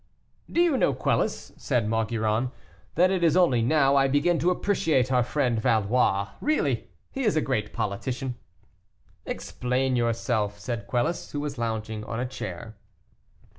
"Do 0.51 0.59
you 0.61 0.77
know, 0.79 0.95
Quelus," 0.95 1.51
said 1.57 1.87
Maugiron, 1.87 2.49
"that 2.95 3.11
it 3.11 3.23
is 3.23 3.37
only 3.37 3.61
now 3.61 3.95
I 3.95 4.07
begin 4.07 4.39
to 4.39 4.49
appreciate 4.49 5.11
our 5.11 5.21
friend 5.21 5.61
Valois; 5.61 6.29
really 6.41 6.89
he 7.11 7.23
is 7.23 7.35
a 7.35 7.39
great 7.39 7.71
politician." 7.71 8.33
"Explain 9.27 9.95
yourself," 9.95 10.57
said 10.57 10.87
Quelus, 10.87 11.33
who 11.33 11.39
was 11.39 11.59
lounging 11.59 12.03
on 12.05 12.19
a 12.19 12.25
chair. 12.25 12.75